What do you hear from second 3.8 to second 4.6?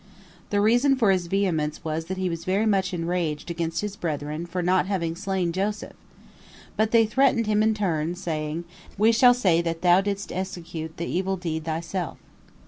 his brethren